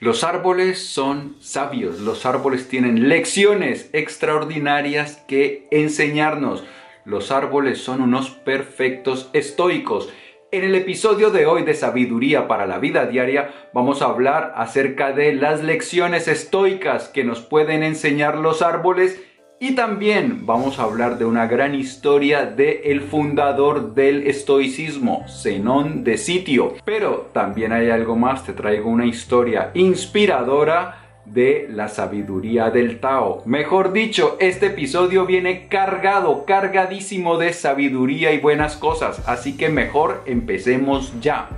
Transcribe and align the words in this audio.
Los 0.00 0.24
árboles 0.24 0.82
son 0.82 1.36
sabios, 1.40 2.00
los 2.00 2.24
árboles 2.24 2.68
tienen 2.68 3.10
lecciones 3.10 3.90
extraordinarias 3.92 5.22
que 5.28 5.68
enseñarnos. 5.70 6.64
Los 7.04 7.30
árboles 7.30 7.82
son 7.82 8.00
unos 8.00 8.30
perfectos 8.30 9.28
estoicos. 9.34 10.08
En 10.52 10.64
el 10.64 10.74
episodio 10.74 11.28
de 11.28 11.44
hoy 11.44 11.64
de 11.64 11.74
Sabiduría 11.74 12.48
para 12.48 12.66
la 12.66 12.78
Vida 12.78 13.04
Diaria 13.04 13.50
vamos 13.74 14.00
a 14.00 14.06
hablar 14.06 14.54
acerca 14.56 15.12
de 15.12 15.34
las 15.34 15.62
lecciones 15.62 16.28
estoicas 16.28 17.08
que 17.10 17.22
nos 17.22 17.42
pueden 17.42 17.82
enseñar 17.82 18.38
los 18.38 18.62
árboles 18.62 19.22
y 19.62 19.72
también 19.72 20.46
vamos 20.46 20.78
a 20.78 20.84
hablar 20.84 21.18
de 21.18 21.26
una 21.26 21.46
gran 21.46 21.74
historia 21.74 22.46
de 22.46 22.80
el 22.86 23.02
fundador 23.02 23.92
del 23.92 24.26
estoicismo, 24.26 25.26
Zenón 25.28 26.02
de 26.02 26.16
Sitio. 26.16 26.76
Pero 26.86 27.28
también 27.34 27.70
hay 27.70 27.90
algo 27.90 28.16
más, 28.16 28.46
te 28.46 28.54
traigo 28.54 28.88
una 28.88 29.04
historia 29.04 29.70
inspiradora 29.74 31.20
de 31.26 31.68
la 31.70 31.88
sabiduría 31.88 32.70
del 32.70 33.00
Tao. 33.00 33.42
Mejor 33.44 33.92
dicho, 33.92 34.38
este 34.40 34.68
episodio 34.68 35.26
viene 35.26 35.68
cargado, 35.68 36.46
cargadísimo 36.46 37.36
de 37.36 37.52
sabiduría 37.52 38.32
y 38.32 38.38
buenas 38.38 38.78
cosas, 38.78 39.22
así 39.28 39.58
que 39.58 39.68
mejor 39.68 40.22
empecemos 40.24 41.12
ya. 41.20 41.50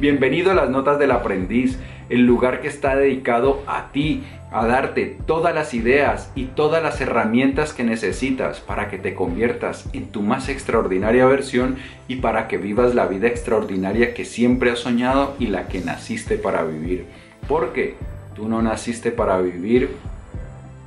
Bienvenido 0.00 0.50
a 0.50 0.54
las 0.54 0.68
Notas 0.68 0.98
del 0.98 1.12
Aprendiz, 1.12 1.78
el 2.08 2.26
lugar 2.26 2.60
que 2.60 2.68
está 2.68 2.96
dedicado 2.96 3.62
a 3.66 3.90
ti, 3.92 4.24
a 4.52 4.66
darte 4.66 5.16
todas 5.26 5.54
las 5.54 5.74
ideas 5.74 6.30
y 6.34 6.44
todas 6.44 6.82
las 6.82 7.00
herramientas 7.00 7.72
que 7.72 7.84
necesitas 7.84 8.60
para 8.60 8.88
que 8.88 8.98
te 8.98 9.14
conviertas 9.14 9.88
en 9.92 10.06
tu 10.06 10.22
más 10.22 10.48
extraordinaria 10.48 11.26
versión 11.26 11.76
y 12.08 12.16
para 12.16 12.48
que 12.48 12.58
vivas 12.58 12.94
la 12.94 13.06
vida 13.06 13.26
extraordinaria 13.26 14.14
que 14.14 14.24
siempre 14.24 14.70
has 14.70 14.78
soñado 14.78 15.34
y 15.38 15.48
la 15.48 15.68
que 15.68 15.80
naciste 15.80 16.38
para 16.38 16.62
vivir. 16.62 17.06
Porque 17.48 17.96
tú 18.34 18.48
no 18.48 18.62
naciste 18.62 19.10
para 19.10 19.38
vivir, 19.40 19.90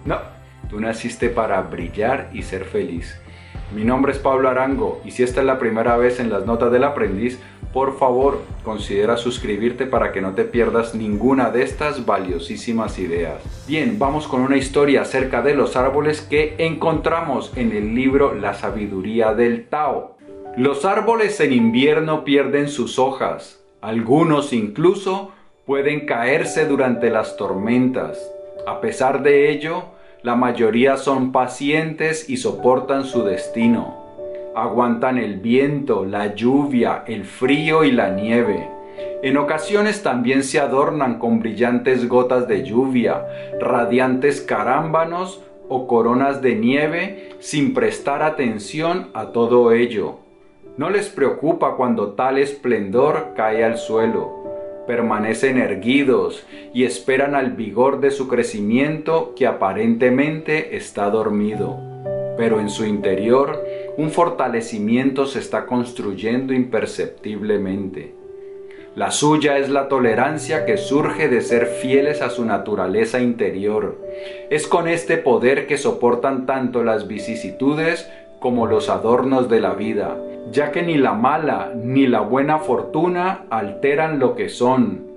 no, 0.06 0.18
tú 0.70 0.80
naciste 0.80 1.30
para 1.30 1.62
brillar 1.62 2.30
y 2.34 2.44
ser 2.44 2.64
feliz. 2.66 3.20
Mi 3.76 3.84
nombre 3.84 4.12
es 4.12 4.18
Pablo 4.18 4.50
Arango 4.50 5.02
y 5.06 5.12
si 5.12 5.22
esta 5.22 5.42
es 5.42 5.46
la 5.46 5.60
primera 5.60 5.96
vez 5.96 6.20
en 6.20 6.32
las 6.32 6.46
Notas 6.46 6.72
del 6.72 6.84
Aprendiz, 6.84 7.40
por 7.74 8.00
favor, 8.00 8.42
considera 8.64 9.16
suscribirte 9.18 9.86
para 9.86 10.12
que 10.12 10.22
no 10.22 10.34
te 10.34 10.44
pierdas 10.44 10.96
ninguna 10.96 11.52
de 11.52 11.64
estas 11.64 12.06
valiosísimas 12.06 12.98
ideas. 12.98 13.44
Bien, 13.68 14.00
vamos 14.00 14.28
con 14.28 14.42
una 14.42 14.58
historia 14.58 15.02
acerca 15.02 15.42
de 15.44 15.54
los 15.54 15.76
árboles 15.76 16.22
que 16.22 16.56
encontramos 16.58 17.52
en 17.56 17.72
el 17.72 17.94
libro 17.94 18.34
La 18.34 18.56
sabiduría 18.56 19.34
del 19.36 19.68
Tao. 19.68 20.18
Los 20.58 20.84
árboles 20.84 21.40
en 21.42 21.54
invierno 21.54 22.24
pierden 22.24 22.70
sus 22.70 22.98
hojas, 22.98 23.64
algunos 23.82 24.52
incluso 24.52 25.32
pueden 25.66 26.08
caerse 26.08 26.66
durante 26.66 27.12
las 27.12 27.38
tormentas. 27.38 28.20
A 28.66 28.82
pesar 28.82 29.22
de 29.22 29.52
ello, 29.52 29.84
la 30.24 30.36
mayoría 30.36 30.98
son 30.98 31.32
pacientes 31.32 32.30
y 32.30 32.38
soportan 32.38 33.06
su 33.06 33.24
destino 33.24 33.99
aguantan 34.56 35.18
el 35.18 35.40
viento, 35.40 36.06
la 36.06 36.36
lluvia, 36.36 37.04
el 37.08 37.26
frío 37.26 37.84
y 37.84 37.92
la 37.92 38.10
nieve. 38.10 38.70
En 39.22 39.38
ocasiones 39.38 40.02
también 40.02 40.44
se 40.44 40.60
adornan 40.60 41.20
con 41.20 41.40
brillantes 41.40 42.08
gotas 42.08 42.48
de 42.48 42.64
lluvia, 42.64 43.26
radiantes 43.60 44.42
carámbanos 44.42 45.42
o 45.68 45.88
coronas 45.88 46.42
de 46.42 46.56
nieve 46.56 47.30
sin 47.40 47.74
prestar 47.74 48.24
atención 48.24 49.10
a 49.14 49.28
todo 49.28 49.72
ello. 49.72 50.20
No 50.78 50.90
les 50.90 51.10
preocupa 51.10 51.76
cuando 51.76 52.14
tal 52.14 52.38
esplendor 52.38 53.34
cae 53.36 53.64
al 53.64 53.78
suelo. 53.78 54.40
Permanecen 54.88 55.58
erguidos 55.58 56.46
y 56.74 56.86
esperan 56.86 57.36
al 57.36 57.52
vigor 57.52 58.00
de 58.00 58.12
su 58.12 58.28
crecimiento 58.28 59.34
que 59.36 59.46
aparentemente 59.46 60.78
está 60.78 61.10
dormido. 61.10 61.78
Pero 62.38 62.62
en 62.62 62.70
su 62.70 62.86
interior 62.86 63.62
un 64.00 64.12
fortalecimiento 64.12 65.26
se 65.26 65.40
está 65.40 65.66
construyendo 65.66 66.54
imperceptiblemente. 66.54 68.16
La 68.96 69.12
suya 69.12 69.58
es 69.58 69.68
la 69.68 69.90
tolerancia 69.90 70.66
que 70.66 70.78
surge 70.78 71.28
de 71.28 71.42
ser 71.42 71.66
fieles 71.66 72.22
a 72.22 72.30
su 72.30 72.46
naturaleza 72.46 73.20
interior. 73.20 73.98
Es 74.50 74.68
con 74.68 74.88
este 74.88 75.18
poder 75.18 75.68
que 75.68 75.78
soportan 75.78 76.46
tanto 76.46 76.82
las 76.82 77.10
vicisitudes 77.10 78.10
como 78.40 78.68
los 78.68 78.88
adornos 78.88 79.50
de 79.50 79.60
la 79.60 79.74
vida, 79.74 80.16
ya 80.50 80.72
que 80.72 80.82
ni 80.82 80.98
la 80.98 81.12
mala 81.12 81.74
ni 81.76 82.08
la 82.08 82.22
buena 82.22 82.60
fortuna 82.60 83.48
alteran 83.50 84.18
lo 84.18 84.34
que 84.34 84.48
son. 84.48 85.10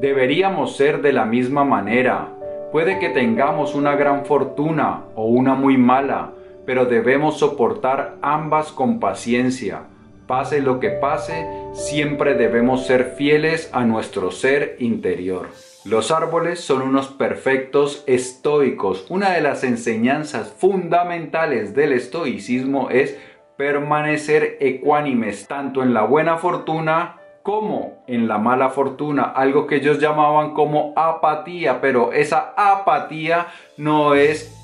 Deberíamos 0.00 0.76
ser 0.76 1.02
de 1.02 1.12
la 1.12 1.24
misma 1.24 1.62
manera. 1.62 2.30
Puede 2.72 2.98
que 2.98 3.10
tengamos 3.10 3.76
una 3.76 3.94
gran 3.94 4.24
fortuna 4.26 5.04
o 5.14 5.26
una 5.26 5.54
muy 5.54 5.76
mala, 5.76 6.32
pero 6.68 6.84
debemos 6.84 7.38
soportar 7.38 8.07
ambas 8.22 8.72
con 8.72 9.00
paciencia. 9.00 9.84
Pase 10.26 10.60
lo 10.60 10.78
que 10.78 10.90
pase, 10.90 11.46
siempre 11.72 12.34
debemos 12.34 12.86
ser 12.86 13.14
fieles 13.16 13.70
a 13.72 13.84
nuestro 13.84 14.30
ser 14.30 14.76
interior. 14.78 15.48
Los 15.84 16.10
árboles 16.10 16.60
son 16.60 16.82
unos 16.82 17.08
perfectos 17.08 18.04
estoicos. 18.06 19.06
Una 19.08 19.30
de 19.30 19.40
las 19.40 19.64
enseñanzas 19.64 20.52
fundamentales 20.52 21.74
del 21.74 21.92
estoicismo 21.92 22.90
es 22.90 23.16
permanecer 23.56 24.58
ecuánimes 24.60 25.48
tanto 25.48 25.82
en 25.82 25.94
la 25.94 26.02
buena 26.02 26.36
fortuna 26.36 27.16
como 27.42 28.04
en 28.06 28.28
la 28.28 28.36
mala 28.36 28.68
fortuna, 28.68 29.22
algo 29.22 29.66
que 29.66 29.76
ellos 29.76 29.98
llamaban 29.98 30.52
como 30.52 30.92
apatía, 30.94 31.80
pero 31.80 32.12
esa 32.12 32.52
apatía 32.54 33.46
no 33.78 34.14
es 34.14 34.57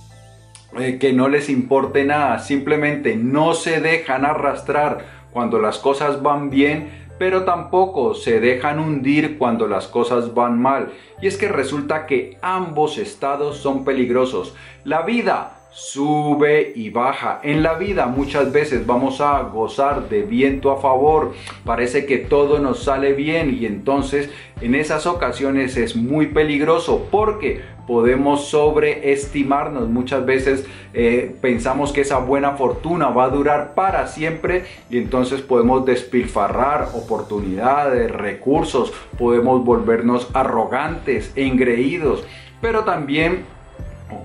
eh, 0.78 0.98
que 0.98 1.12
no 1.12 1.28
les 1.28 1.48
importe 1.48 2.04
nada, 2.04 2.38
simplemente 2.38 3.16
no 3.16 3.54
se 3.54 3.80
dejan 3.80 4.24
arrastrar 4.24 5.04
cuando 5.32 5.58
las 5.58 5.78
cosas 5.78 6.22
van 6.22 6.50
bien, 6.50 7.04
pero 7.18 7.44
tampoco 7.44 8.14
se 8.14 8.40
dejan 8.40 8.78
hundir 8.78 9.38
cuando 9.38 9.66
las 9.66 9.86
cosas 9.86 10.34
van 10.34 10.60
mal. 10.60 10.92
Y 11.20 11.26
es 11.26 11.36
que 11.36 11.48
resulta 11.48 12.06
que 12.06 12.38
ambos 12.42 12.98
estados 12.98 13.58
son 13.58 13.84
peligrosos. 13.84 14.54
La 14.84 15.02
vida 15.02 15.58
sube 15.74 16.72
y 16.76 16.90
baja. 16.90 17.40
En 17.42 17.64
la 17.64 17.74
vida 17.74 18.06
muchas 18.06 18.52
veces 18.52 18.86
vamos 18.86 19.20
a 19.20 19.42
gozar 19.42 20.08
de 20.08 20.22
viento 20.22 20.70
a 20.70 20.80
favor, 20.80 21.34
parece 21.64 22.06
que 22.06 22.18
todo 22.18 22.60
nos 22.60 22.84
sale 22.84 23.12
bien 23.12 23.58
y 23.60 23.66
entonces 23.66 24.30
en 24.60 24.76
esas 24.76 25.04
ocasiones 25.06 25.76
es 25.76 25.96
muy 25.96 26.28
peligroso 26.28 27.08
porque 27.10 27.60
podemos 27.88 28.46
sobreestimarnos. 28.46 29.88
Muchas 29.88 30.24
veces 30.24 30.64
eh, 30.94 31.34
pensamos 31.40 31.92
que 31.92 32.02
esa 32.02 32.18
buena 32.18 32.52
fortuna 32.52 33.08
va 33.08 33.24
a 33.24 33.30
durar 33.30 33.74
para 33.74 34.06
siempre 34.06 34.64
y 34.91 34.98
entonces 34.98 35.42
podemos 35.42 35.84
despilfarrar 35.84 36.91
oportunidades, 36.94 38.12
recursos, 38.12 38.92
podemos 39.18 39.64
volvernos 39.64 40.28
arrogantes, 40.34 41.32
engreídos, 41.34 42.24
pero 42.60 42.84
también 42.84 43.53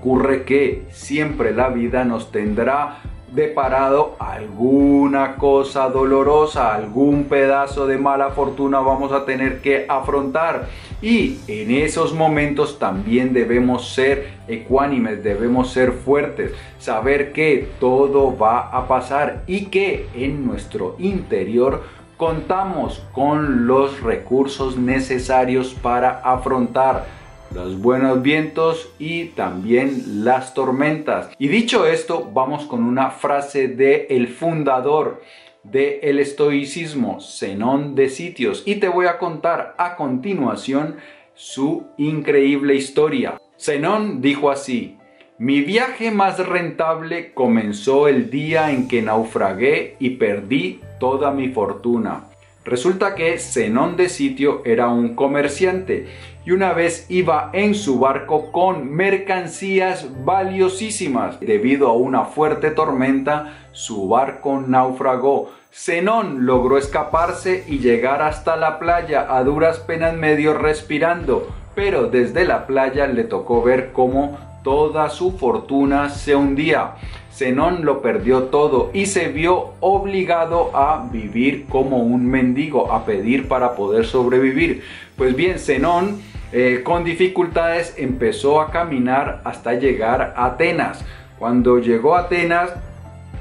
ocurre 0.00 0.44
que 0.44 0.86
siempre 0.90 1.52
la 1.52 1.68
vida 1.68 2.04
nos 2.04 2.32
tendrá 2.32 3.00
deparado 3.32 4.16
alguna 4.18 5.36
cosa 5.36 5.90
dolorosa, 5.90 6.74
algún 6.74 7.24
pedazo 7.24 7.86
de 7.86 7.98
mala 7.98 8.30
fortuna 8.30 8.80
vamos 8.80 9.12
a 9.12 9.26
tener 9.26 9.60
que 9.60 9.84
afrontar. 9.88 10.68
Y 11.02 11.38
en 11.48 11.70
esos 11.70 12.14
momentos 12.14 12.78
también 12.78 13.34
debemos 13.34 13.94
ser 13.94 14.30
ecuánimes, 14.48 15.22
debemos 15.22 15.70
ser 15.70 15.92
fuertes, 15.92 16.52
saber 16.78 17.32
que 17.32 17.68
todo 17.78 18.36
va 18.36 18.70
a 18.70 18.88
pasar 18.88 19.42
y 19.46 19.66
que 19.66 20.08
en 20.14 20.46
nuestro 20.46 20.96
interior 20.98 21.82
contamos 22.16 23.02
con 23.12 23.66
los 23.66 24.02
recursos 24.02 24.76
necesarios 24.76 25.74
para 25.74 26.20
afrontar 26.24 27.19
los 27.54 27.80
buenos 27.80 28.22
vientos 28.22 28.88
y 28.98 29.26
también 29.26 30.24
las 30.24 30.54
tormentas. 30.54 31.30
Y 31.38 31.48
dicho 31.48 31.86
esto, 31.86 32.30
vamos 32.32 32.64
con 32.66 32.84
una 32.84 33.10
frase 33.10 33.68
de 33.68 34.06
el 34.10 34.28
fundador 34.28 35.20
del 35.62 35.98
el 36.02 36.18
estoicismo, 36.20 37.20
Zenón 37.20 37.94
de 37.94 38.08
Sitios, 38.08 38.62
y 38.66 38.76
te 38.76 38.88
voy 38.88 39.06
a 39.06 39.18
contar 39.18 39.74
a 39.78 39.96
continuación 39.96 40.96
su 41.34 41.86
increíble 41.98 42.74
historia. 42.74 43.40
Zenón 43.58 44.22
dijo 44.22 44.50
así: 44.50 44.96
Mi 45.38 45.60
viaje 45.60 46.10
más 46.10 46.38
rentable 46.38 47.34
comenzó 47.34 48.08
el 48.08 48.30
día 48.30 48.70
en 48.70 48.88
que 48.88 49.02
naufragué 49.02 49.96
y 49.98 50.10
perdí 50.10 50.80
toda 50.98 51.30
mi 51.30 51.48
fortuna. 51.48 52.29
Resulta 52.64 53.14
que 53.14 53.38
Zenón 53.38 53.96
de 53.96 54.10
Sitio 54.10 54.60
era 54.66 54.88
un 54.88 55.14
comerciante 55.14 56.08
y 56.44 56.50
una 56.50 56.74
vez 56.74 57.06
iba 57.08 57.50
en 57.54 57.74
su 57.74 57.98
barco 57.98 58.52
con 58.52 58.92
mercancías 58.92 60.06
valiosísimas. 60.24 61.40
Debido 61.40 61.88
a 61.88 61.94
una 61.94 62.24
fuerte 62.24 62.70
tormenta, 62.70 63.54
su 63.72 64.08
barco 64.08 64.60
naufragó. 64.60 65.50
Zenón 65.72 66.44
logró 66.44 66.76
escaparse 66.76 67.64
y 67.66 67.78
llegar 67.78 68.20
hasta 68.22 68.56
la 68.56 68.78
playa 68.78 69.34
a 69.34 69.42
duras 69.44 69.78
penas 69.78 70.14
medio 70.14 70.52
respirando, 70.52 71.48
pero 71.74 72.08
desde 72.08 72.44
la 72.44 72.66
playa 72.66 73.06
le 73.06 73.24
tocó 73.24 73.62
ver 73.62 73.90
cómo 73.92 74.38
toda 74.62 75.08
su 75.10 75.32
fortuna 75.32 76.10
se 76.10 76.34
hundía. 76.34 76.92
Zenón 77.32 77.84
lo 77.84 78.02
perdió 78.02 78.44
todo 78.44 78.90
y 78.92 79.06
se 79.06 79.28
vio 79.28 79.70
obligado 79.80 80.76
a 80.76 81.08
vivir 81.10 81.66
como 81.68 81.98
un 81.98 82.26
mendigo, 82.26 82.92
a 82.92 83.04
pedir 83.04 83.48
para 83.48 83.74
poder 83.74 84.04
sobrevivir. 84.04 84.82
Pues 85.16 85.34
bien, 85.34 85.58
Zenón 85.58 86.20
eh, 86.52 86.82
con 86.84 87.04
dificultades 87.04 87.94
empezó 87.96 88.60
a 88.60 88.70
caminar 88.70 89.40
hasta 89.44 89.74
llegar 89.74 90.34
a 90.36 90.46
Atenas. 90.46 91.04
Cuando 91.38 91.78
llegó 91.78 92.16
a 92.16 92.20
Atenas 92.20 92.70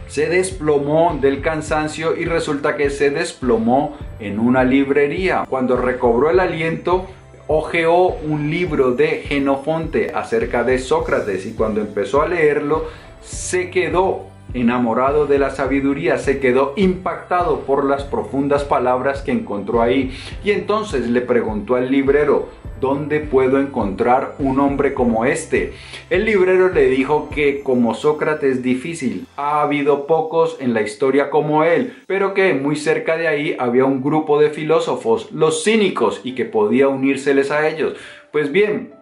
se 0.07 0.27
desplomó 0.27 1.17
del 1.21 1.41
cansancio 1.41 2.15
y 2.15 2.25
resulta 2.25 2.75
que 2.75 2.89
se 2.89 3.11
desplomó 3.11 3.97
en 4.19 4.39
una 4.39 4.63
librería. 4.63 5.45
Cuando 5.47 5.77
recobró 5.77 6.31
el 6.31 6.39
aliento, 6.39 7.07
hojeó 7.51 8.09
un 8.09 8.51
libro 8.51 8.91
de 8.91 9.23
Genofonte 9.27 10.11
acerca 10.13 10.63
de 10.63 10.77
Sócrates 10.77 11.47
y 11.47 11.53
cuando 11.53 11.81
empezó 11.81 12.21
a 12.21 12.27
leerlo 12.27 12.85
se 13.23 13.71
quedó 13.71 14.27
enamorado 14.53 15.25
de 15.25 15.39
la 15.39 15.49
sabiduría, 15.49 16.19
se 16.19 16.39
quedó 16.39 16.73
impactado 16.75 17.61
por 17.61 17.85
las 17.85 18.03
profundas 18.03 18.63
palabras 18.63 19.21
que 19.21 19.31
encontró 19.31 19.81
ahí. 19.81 20.15
Y 20.43 20.51
entonces 20.51 21.07
le 21.09 21.21
preguntó 21.21 21.75
al 21.75 21.91
librero, 21.91 22.49
¿dónde 22.79 23.19
puedo 23.19 23.59
encontrar 23.59 24.35
un 24.39 24.59
hombre 24.59 24.93
como 24.93 25.25
este? 25.25 25.73
El 26.09 26.25
librero 26.25 26.69
le 26.69 26.89
dijo 26.89 27.29
que 27.29 27.61
como 27.61 27.93
Sócrates 27.93 28.63
difícil, 28.63 29.25
ha 29.35 29.61
habido 29.61 30.07
pocos 30.07 30.57
en 30.59 30.73
la 30.73 30.81
historia 30.81 31.29
como 31.29 31.63
él, 31.63 31.93
pero 32.07 32.33
que 32.33 32.53
muy 32.53 32.75
cerca 32.75 33.17
de 33.17 33.27
ahí 33.27 33.55
había 33.59 33.85
un 33.85 34.01
grupo 34.01 34.39
de 34.39 34.49
filósofos, 34.49 35.31
los 35.31 35.63
cínicos, 35.63 36.21
y 36.23 36.35
que 36.35 36.45
podía 36.45 36.87
unírseles 36.87 37.51
a 37.51 37.67
ellos. 37.67 37.95
Pues 38.31 38.51
bien, 38.51 38.93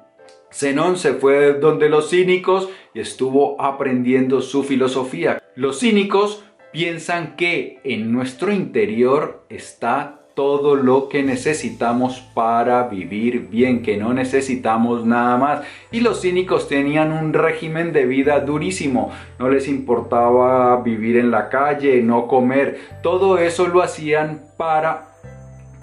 Zenón 0.52 0.98
se 0.98 1.14
fue 1.14 1.54
donde 1.54 1.90
los 1.90 2.10
cínicos 2.10 2.70
y 2.94 3.00
estuvo 3.00 3.62
aprendiendo 3.62 4.42
su 4.42 4.64
filosofía. 4.64 5.42
Los 5.56 5.80
cínicos 5.80 6.44
piensan 6.72 7.36
que 7.36 7.80
en 7.84 8.12
nuestro 8.12 8.52
interior 8.52 9.46
está 9.50 10.17
todo 10.38 10.76
lo 10.76 11.10
que 11.10 11.24
necesitamos 11.24 12.20
para 12.36 12.84
vivir 12.84 13.48
bien, 13.50 13.82
que 13.82 13.98
no 13.98 14.14
necesitamos 14.14 15.04
nada 15.04 15.36
más. 15.36 15.62
Y 15.92 16.02
los 16.02 16.22
cínicos 16.22 16.68
tenían 16.68 17.12
un 17.12 17.34
régimen 17.34 17.92
de 17.92 18.06
vida 18.06 18.40
durísimo, 18.42 19.12
no 19.40 19.50
les 19.50 19.68
importaba 19.68 20.80
vivir 20.84 21.18
en 21.18 21.32
la 21.32 21.50
calle, 21.50 22.04
no 22.04 22.28
comer, 22.28 22.80
todo 23.02 23.40
eso 23.40 23.66
lo 23.66 23.82
hacían 23.82 24.44
para 24.58 25.17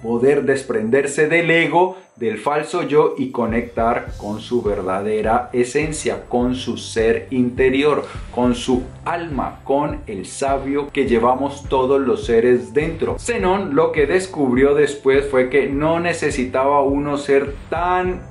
poder 0.05 0.43
desprenderse 0.43 1.27
del 1.27 1.49
ego, 1.49 1.97
del 2.15 2.37
falso 2.37 2.83
yo 2.83 3.15
y 3.17 3.31
conectar 3.31 4.13
con 4.17 4.39
su 4.39 4.61
verdadera 4.61 5.49
esencia, 5.51 6.25
con 6.29 6.53
su 6.53 6.77
ser 6.77 7.25
interior, 7.31 8.05
con 8.29 8.53
su 8.53 8.83
alma, 9.03 9.61
con 9.63 10.01
el 10.05 10.27
sabio 10.27 10.89
que 10.93 11.07
llevamos 11.07 11.67
todos 11.69 11.99
los 11.99 12.25
seres 12.25 12.71
dentro. 12.71 13.17
Zenón 13.17 13.75
lo 13.75 13.91
que 13.91 14.05
descubrió 14.05 14.75
después 14.75 15.25
fue 15.25 15.49
que 15.49 15.69
no 15.69 15.99
necesitaba 15.99 16.83
uno 16.83 17.17
ser 17.17 17.55
tan 17.71 18.21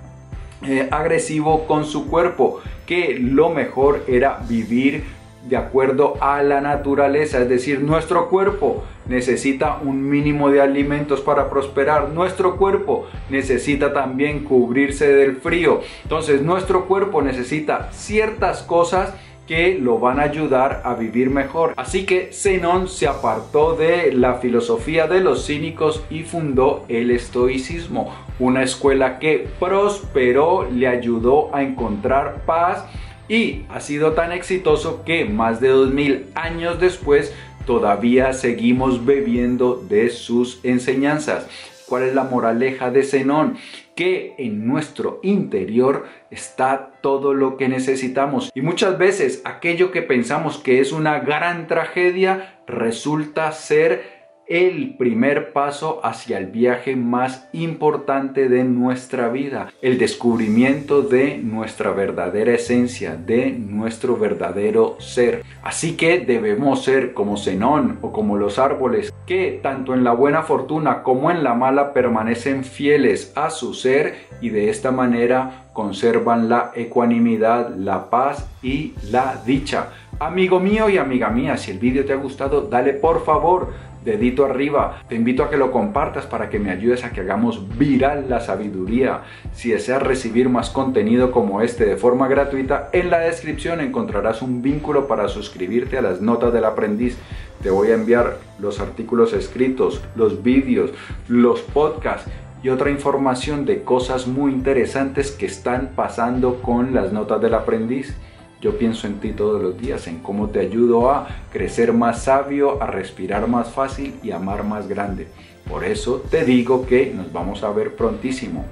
eh, 0.63 0.87
agresivo 0.93 1.67
con 1.67 1.85
su 1.85 2.07
cuerpo, 2.07 2.61
que 2.87 3.19
lo 3.19 3.51
mejor 3.51 4.05
era 4.07 4.39
vivir 4.49 5.03
de 5.49 5.57
acuerdo 5.57 6.15
a 6.21 6.43
la 6.43 6.61
naturaleza, 6.61 7.41
es 7.41 7.49
decir, 7.49 7.81
nuestro 7.81 8.29
cuerpo 8.29 8.85
necesita 9.07 9.79
un 9.83 10.09
mínimo 10.09 10.51
de 10.51 10.61
alimentos 10.61 11.21
para 11.21 11.51
prosperar, 11.51 12.09
nuestro 12.11 12.57
cuerpo 12.57 13.07
necesita 13.29 13.93
también 13.93 14.45
cubrirse 14.45 15.13
del 15.13 15.37
frío, 15.37 15.81
entonces 16.03 16.43
nuestro 16.43 16.87
cuerpo 16.87 17.21
necesita 17.21 17.91
ciertas 17.93 18.63
cosas 18.63 19.15
que 19.47 19.79
lo 19.79 19.99
van 19.99 20.21
a 20.21 20.23
ayudar 20.23 20.81
a 20.85 20.95
vivir 20.95 21.29
mejor. 21.29 21.75
Así 21.77 22.07
que 22.07 22.31
Zenón 22.33 22.89
se 22.89 23.07
apartó 23.07 23.77
de 23.77 24.13
la 24.13 24.35
filosofía 24.35 25.07
de 25.07 25.21
los 25.21 25.47
cínicos 25.47 26.03
y 26.09 26.23
fundó 26.23 26.85
el 26.89 27.11
estoicismo, 27.11 28.15
una 28.39 28.63
escuela 28.63 29.19
que 29.19 29.47
prosperó, 29.61 30.67
le 30.71 30.89
ayudó 30.89 31.55
a 31.55 31.63
encontrar 31.63 32.43
paz 32.47 32.87
y 33.29 33.63
ha 33.69 33.81
sido 33.81 34.13
tan 34.13 34.33
exitoso 34.33 35.03
que 35.05 35.25
más 35.25 35.61
de 35.61 35.69
2000 35.69 36.27
años 36.35 36.81
después 36.81 37.35
todavía 37.67 38.33
seguimos 38.33 39.05
bebiendo 39.05 39.77
de 39.77 40.11
sus 40.11 40.61
enseñanzas. 40.65 41.49
¿Cuál 41.89 42.05
es 42.05 42.15
la 42.15 42.25
moraleja 42.25 42.91
de 42.91 43.03
Zenón? 43.03 43.57
Que 43.95 44.35
en 44.39 44.67
nuestro 44.67 45.21
interior 45.23 46.07
está 46.31 46.93
todo 47.01 47.35
lo 47.35 47.57
que 47.57 47.69
necesitamos. 47.69 48.51
Y 48.55 48.63
muchas 48.63 48.99
veces 48.99 49.43
aquello 49.45 49.93
que 49.93 50.03
pensamos 50.03 50.59
que 50.59 50.81
es 50.81 50.93
una 50.93 51.21
gran 51.21 51.67
tragedia 51.67 52.59
resulta 52.67 53.53
ser 53.53 54.14
el 54.47 54.97
primer 54.97 55.53
paso 55.53 56.01
hacia 56.05 56.39
el 56.39 56.47
viaje 56.47 56.97
más 56.97 57.49
importante 57.53 58.49
de 58.49 58.65
nuestra 58.65 59.29
vida, 59.29 59.73
el 59.81 59.99
descubrimiento 59.99 61.03
de 61.03 61.39
nuestra 61.39 61.93
verdadera 61.93 62.53
esencia, 62.53 63.17
de 63.17 63.53
nuestro 63.53 64.17
verdadero 64.17 64.97
ser. 65.01 65.43
Así 65.63 65.97
que 65.97 66.21
debemos 66.21 66.85
ser 66.85 67.15
como 67.15 67.37
Zenón 67.37 67.99
o 68.03 68.13
como 68.13 68.37
los 68.37 68.59
árboles, 68.59 69.13
que 69.27 69.61
tanto 69.63 69.95
en 69.95 70.05
la 70.05 70.13
buena 70.13 70.43
fortuna 70.43 71.03
como 71.03 71.31
en 71.31 71.43
la 71.43 71.55
mala 71.55 71.93
permanecen 71.95 72.65
fieles 72.65 73.33
a 73.37 73.51
su 73.51 73.73
ser 73.73 74.27
y 74.41 74.51
de 74.51 74.69
esta 74.69 74.91
manera 74.91 75.65
conservan 75.73 76.49
la 76.49 76.71
ecuanimidad, 76.75 77.75
la 77.77 78.11
paz 78.11 78.47
y 78.63 78.95
la 79.11 79.43
dicha. 79.45 79.89
Amigo 80.21 80.61
mío 80.61 80.89
y 80.89 80.99
amiga 80.99 81.29
mía, 81.31 81.57
si 81.57 81.73
el 81.73 81.79
vídeo 81.79 82.05
te 82.05 82.13
ha 82.13 82.17
gustado, 82.17 82.63
dale 82.63 82.93
por 82.93 83.25
favor 83.25 83.73
dedito 84.05 84.45
arriba. 84.45 85.03
Te 85.09 85.15
invito 85.15 85.43
a 85.43 85.51
que 85.51 85.57
lo 85.57 85.71
compartas 85.71 86.27
para 86.27 86.51
que 86.51 86.59
me 86.59 86.71
ayudes 86.71 87.05
a 87.05 87.11
que 87.11 87.23
hagamos 87.23 87.79
viral 87.79 88.27
la 88.29 88.41
sabiduría. 88.41 89.23
Si 89.53 89.71
deseas 89.71 90.03
recibir 90.03 90.49
más 90.49 90.71
contenido 90.71 91.31
como 91.33 91.63
este 91.63 91.87
de 91.87 91.97
forma 91.97 92.29
gratuita, 92.29 92.91
en 92.93 93.11
la 93.11 93.21
descripción 93.21 93.81
encontrarás 93.81 94.43
un 94.43 94.63
vínculo 94.63 95.09
para 95.09 95.29
suscribirte 95.29 95.99
a 95.99 96.03
las 96.03 96.21
notas 96.21 96.53
del 96.53 96.65
aprendiz. 96.65 97.17
Te 97.63 97.71
voy 97.71 97.89
a 97.89 97.95
enviar 97.95 98.39
los 98.59 98.81
artículos 98.81 99.33
escritos, 99.33 100.03
los 100.17 100.43
vídeos, 100.43 100.93
los 101.29 101.61
podcasts 101.63 102.31
y 102.63 102.69
otra 102.69 102.91
información 102.91 103.65
de 103.65 103.83
cosas 103.83 104.27
muy 104.27 104.53
interesantes 104.53 105.31
que 105.31 105.47
están 105.47 105.93
pasando 105.95 106.61
con 106.63 106.95
las 106.95 107.13
notas 107.13 107.41
del 107.41 107.55
aprendiz. 107.55 108.15
Yo 108.61 108.79
pienso 108.79 109.07
en 109.07 109.21
ti 109.21 109.33
todos 109.33 109.61
los 109.61 109.79
días, 109.79 110.07
en 110.07 110.21
cómo 110.21 110.49
te 110.49 110.61
ayudo 110.61 111.11
a 111.11 111.29
crecer 111.53 111.93
más 111.93 112.25
sabio, 112.25 112.83
a 112.83 112.87
respirar 112.87 113.47
más 113.47 113.69
fácil 113.69 114.15
y 114.23 114.31
amar 114.31 114.65
más 114.65 114.89
grande. 114.89 115.29
Por 115.69 115.85
eso 115.85 116.23
te 116.31 116.45
digo 116.45 116.87
que 116.87 117.13
nos 117.15 117.33
vamos 117.33 117.63
a 117.63 117.71
ver 117.71 117.95
prontísimo. 117.95 118.65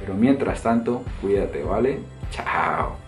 Pero 0.00 0.14
mientras 0.14 0.62
tanto, 0.62 1.02
cuídate, 1.20 1.62
¿vale? 1.62 2.00
Chao. 2.30 3.07